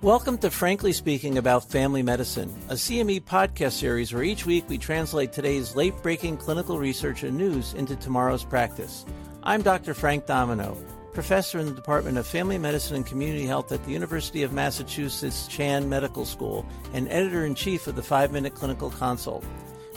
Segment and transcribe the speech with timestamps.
[0.00, 4.78] Welcome to Frankly Speaking About Family Medicine, a CME podcast series where each week we
[4.78, 9.04] translate today's late breaking clinical research and news into tomorrow's practice.
[9.42, 9.94] I'm Dr.
[9.94, 10.76] Frank Domino,
[11.12, 15.48] professor in the Department of Family Medicine and Community Health at the University of Massachusetts
[15.48, 19.44] Chan Medical School and editor in chief of the Five Minute Clinical Consult.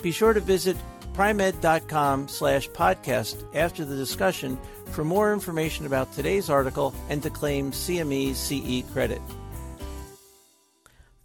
[0.02, 0.78] Be sure to visit
[1.14, 4.58] pri-med.com slash podcast after the discussion
[4.88, 9.22] for more information about today's article and to claim CME CE credit.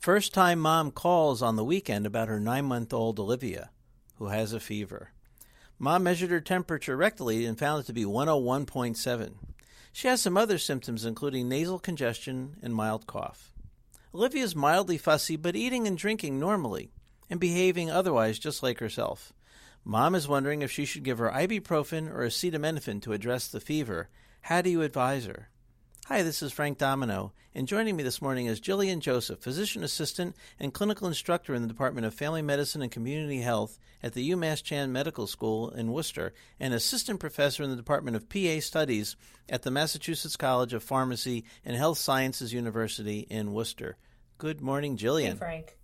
[0.07, 3.71] First time mom calls on the weekend about her nine month old Olivia,
[4.19, 5.11] who has a fever.
[5.81, 9.33] Mom measured her temperature rectally and found it to be 101.7.
[9.93, 13.53] She has some other symptoms, including nasal congestion and mild cough.
[14.15, 16.93] Olivia is mildly fussy, but eating and drinking normally,
[17.29, 19.33] and behaving otherwise just like herself.
[19.85, 24.09] Mom is wondering if she should give her ibuprofen or acetaminophen to address the fever.
[24.43, 25.49] How do you advise her?
[26.09, 30.37] Hi, this is Frank Domino, and joining me this morning is Jillian Joseph, physician assistant
[30.61, 34.63] and clinical instructor in the Department of Family Medicine and Community Health at the UMass
[34.63, 39.17] Chan Medical School in Worcester, and assistant professor in the Department of PA Studies
[39.49, 43.97] at the Massachusetts College of Pharmacy and Health Sciences University in Worcester.
[44.39, 45.33] Good morning, Jillian.
[45.33, 45.77] Hey, Frank.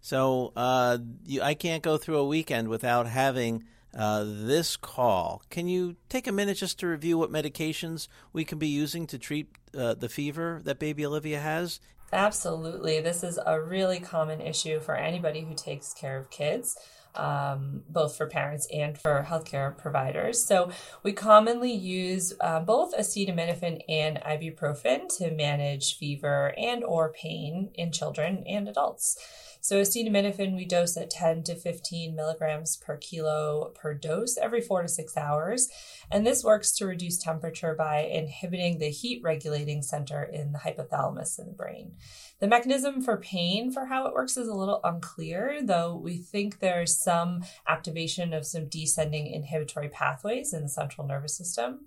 [0.00, 3.64] So, uh, you, I can't go through a weekend without having
[3.96, 5.42] uh, this call.
[5.50, 9.18] Can you take a minute just to review what medications we can be using to
[9.18, 11.80] treat uh, the fever that baby Olivia has?
[12.12, 13.00] Absolutely.
[13.00, 16.76] This is a really common issue for anybody who takes care of kids.
[17.12, 20.44] Um, both for parents and for healthcare providers.
[20.44, 20.70] So,
[21.02, 27.90] we commonly use uh, both acetaminophen and ibuprofen to manage fever and or pain in
[27.90, 29.18] children and adults.
[29.60, 34.82] So acetaminophen we dose at 10 to 15 milligrams per kilo per dose every four
[34.82, 35.68] to six hours.
[36.10, 41.38] And this works to reduce temperature by inhibiting the heat regulating center in the hypothalamus
[41.38, 41.92] in the brain.
[42.40, 46.58] The mechanism for pain for how it works is a little unclear, though we think
[46.58, 51.80] there's some activation of some descending inhibitory pathways in the central nervous system.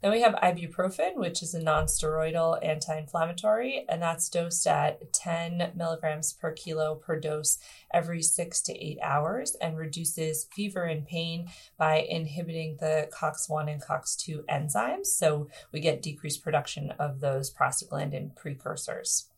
[0.00, 5.72] Then we have ibuprofen, which is a nonsteroidal anti inflammatory, and that's dosed at 10
[5.76, 7.58] milligrams per kilo per dose
[7.92, 13.82] every six to eight hours and reduces fever and pain by inhibiting the COX1 and
[13.82, 15.06] COX2 enzymes.
[15.06, 19.28] So we get decreased production of those prostaglandin precursors.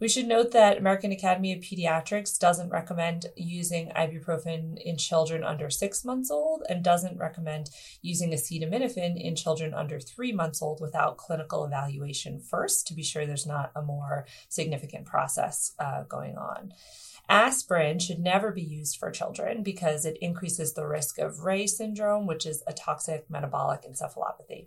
[0.00, 5.68] We should note that American Academy of Pediatrics doesn't recommend using ibuprofen in children under
[5.68, 7.68] six months old and doesn't recommend
[8.00, 13.26] using acetaminophen in children under three months old without clinical evaluation first to be sure
[13.26, 16.72] there's not a more significant process uh, going on.
[17.28, 22.26] Aspirin should never be used for children because it increases the risk of Reye syndrome,
[22.26, 24.66] which is a toxic metabolic encephalopathy.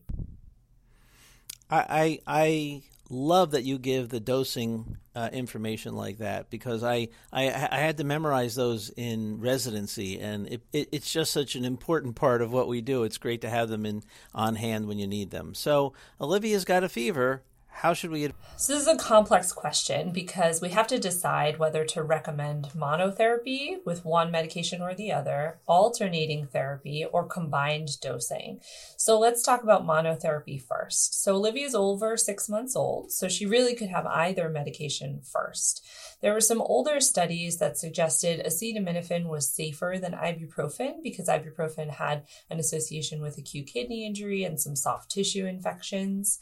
[1.70, 7.46] I, I love that you give the dosing uh, information like that because I, I,
[7.48, 12.16] I had to memorize those in residency and it, it, it's just such an important
[12.16, 13.04] part of what we do.
[13.04, 14.04] It's great to have them in
[14.34, 15.54] on hand when you need them.
[15.54, 17.44] So Olivia's got a fever.
[17.76, 18.30] How should we?
[18.56, 23.78] So, this is a complex question because we have to decide whether to recommend monotherapy
[23.86, 28.62] with one medication or the other, alternating therapy, or combined dosing.
[28.96, 31.22] So, let's talk about monotherapy first.
[31.24, 35.86] So, Olivia's over six months old, so she really could have either medication first.
[36.22, 42.24] There were some older studies that suggested acetaminophen was safer than ibuprofen because ibuprofen had
[42.50, 46.40] an association with acute kidney injury and some soft tissue infections.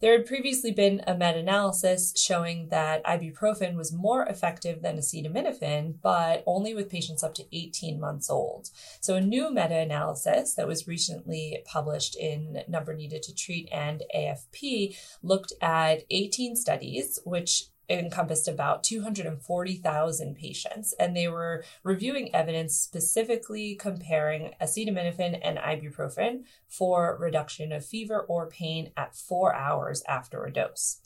[0.00, 5.96] There had previously been a meta analysis showing that ibuprofen was more effective than acetaminophen,
[6.00, 8.70] but only with patients up to 18 months old.
[9.00, 14.02] So, a new meta analysis that was recently published in Number Needed to Treat and
[14.16, 17.64] AFP looked at 18 studies, which
[17.98, 27.16] encompassed about 240,000 patients, and they were reviewing evidence specifically comparing acetaminophen and ibuprofen for
[27.18, 31.00] reduction of fever or pain at four hours after a dose.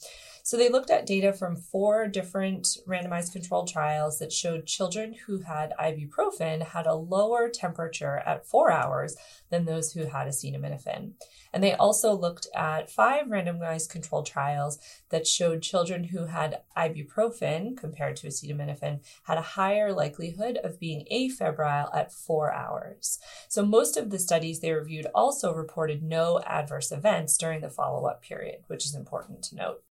[0.47, 5.39] So they looked at data from four different randomized controlled trials that showed children who
[5.39, 9.17] had ibuprofen had a lower temperature at four hours
[9.49, 11.13] than those who had acetaminophen.
[11.51, 14.79] And they also looked at five randomized controlled trials
[15.09, 21.07] that showed children who had ibuprofen compared to acetaminophen had a higher likelihood of being
[21.13, 23.19] afebrile at four hours.
[23.49, 28.07] So most of the studies they reviewed also reported no adverse events during the follow
[28.07, 29.83] up period, which is important to note.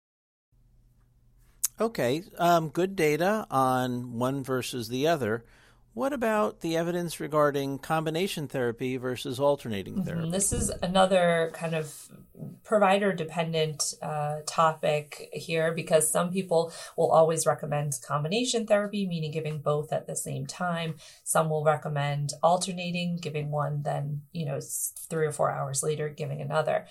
[1.81, 5.45] Okay, um, good data on one versus the other.
[5.95, 10.05] What about the evidence regarding combination therapy versus alternating mm-hmm.
[10.05, 10.31] therapy?
[10.31, 12.09] This is another kind of
[12.65, 19.61] provider dependent uh, topic here because some people will always recommend combination therapy, meaning giving
[19.61, 20.95] both at the same time.
[21.25, 24.61] Some will recommend alternating, giving one, then, you know,
[25.09, 26.87] three or four hours later, giving another.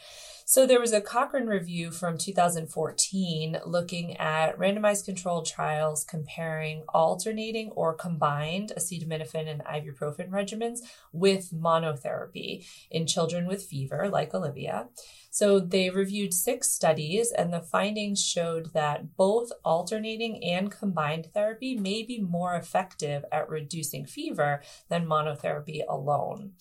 [0.51, 7.69] So there was a Cochrane review from 2014 looking at randomized controlled trials comparing alternating
[7.71, 10.79] or combined acetaminophen and ibuprofen regimens
[11.13, 14.89] with monotherapy in children with fever like Olivia.
[15.33, 21.73] So they reviewed six studies, and the findings showed that both alternating and combined therapy
[21.73, 26.51] may be more effective at reducing fever than monotherapy alone.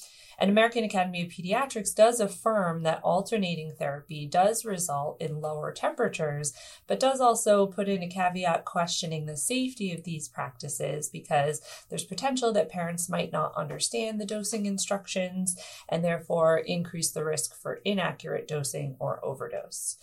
[0.41, 6.55] And American Academy of Pediatrics does affirm that alternating therapy does result in lower temperatures,
[6.87, 11.61] but does also put in a caveat questioning the safety of these practices because
[11.91, 15.57] there's potential that parents might not understand the dosing instructions
[15.91, 19.99] and therefore increase the risk for inaccurate dosing or overdose.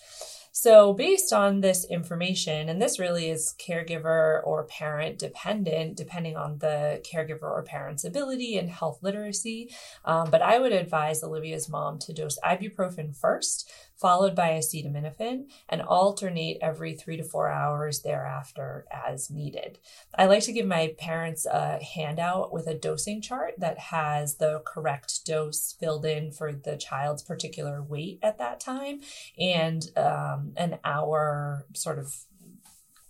[0.60, 6.58] So, based on this information, and this really is caregiver or parent dependent, depending on
[6.58, 9.70] the caregiver or parent's ability and health literacy.
[10.04, 15.82] Um, but I would advise Olivia's mom to dose ibuprofen first followed by acetaminophen, and
[15.82, 19.80] alternate every three to four hours thereafter as needed.
[20.16, 24.62] I like to give my parents a handout with a dosing chart that has the
[24.66, 29.02] correct dose filled in for the child's particular weight at that time
[29.38, 32.16] and um, an hour sort of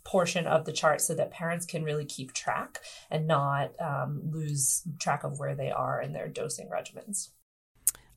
[0.07, 2.80] portion of the chart so that parents can really keep track
[3.12, 7.31] and not um, lose track of where they are in their dosing regimens.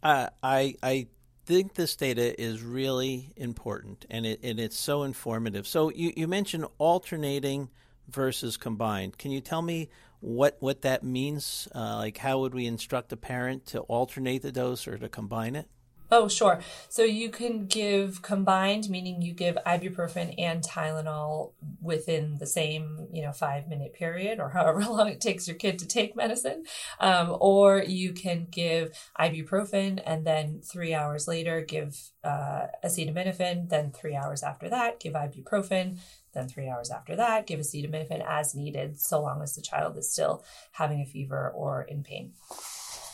[0.00, 1.08] Uh, I I
[1.50, 5.66] think this data is really important and, it, and it's so informative.
[5.66, 7.70] So you, you mentioned alternating
[8.08, 9.18] versus combined.
[9.18, 9.88] Can you tell me
[10.20, 11.66] what what that means?
[11.74, 15.56] Uh, like how would we instruct a parent to alternate the dose or to combine
[15.56, 15.68] it?
[16.12, 16.60] Oh, sure.
[16.88, 23.22] So you can give combined, meaning you give ibuprofen and Tylenol within the same, you
[23.22, 26.64] know, five minute period or however long it takes your kid to take medicine.
[26.98, 33.68] Um, or you can give ibuprofen and then three hours later give uh, acetaminophen.
[33.68, 35.98] Then three hours after that, give ibuprofen.
[36.32, 40.10] Then three hours after that, give acetaminophen as needed, so long as the child is
[40.10, 42.32] still having a fever or in pain.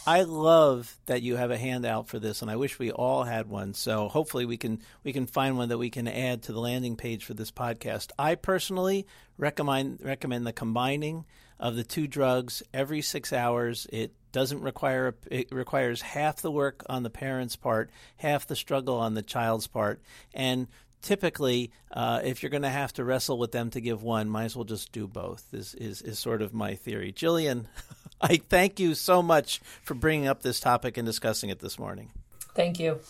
[0.06, 3.48] I love that you have a handout for this, and I wish we all had
[3.48, 3.74] one.
[3.74, 6.96] So hopefully we can we can find one that we can add to the landing
[6.96, 8.12] page for this podcast.
[8.18, 9.06] I personally
[9.36, 11.24] recommend recommend the combining
[11.58, 13.86] of the two drugs every six hours.
[13.92, 18.98] It doesn't require it requires half the work on the parent's part, half the struggle
[18.98, 20.00] on the child's part,
[20.32, 20.68] and
[21.02, 24.44] typically, uh, if you're going to have to wrestle with them to give one, might
[24.44, 25.44] as well just do both.
[25.52, 27.12] Is is, is sort of my theory.
[27.12, 27.66] Jillian,
[28.20, 32.10] I thank you so much for bringing up this topic and discussing it this morning.
[32.54, 33.00] Thank you.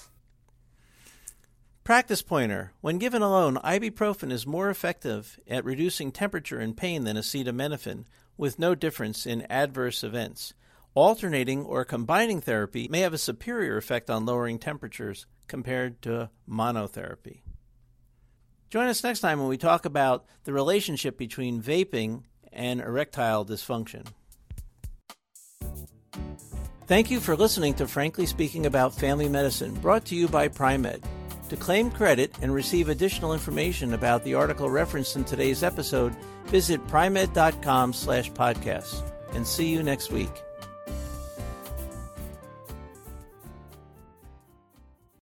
[1.85, 2.73] Practice pointer.
[2.81, 8.07] When given alone, ibuprofen is more effective at reducing temperature and pain than acetaminophen,
[8.37, 10.53] with no difference in adverse events.
[10.95, 17.43] Alternating or combining therapy may have a superior effect on lowering temperatures compared to monotherapy.
[18.69, 24.07] Join us next time when we talk about the relationship between vaping and erectile dysfunction.
[26.87, 31.03] Thank you for listening to Frankly Speaking About Family Medicine, brought to you by Pri-Med.
[31.49, 36.15] To claim credit and receive additional information about the article referenced in today's episode,
[36.45, 39.03] visit pri-med.com slash podcasts.
[39.33, 40.31] And see you next week.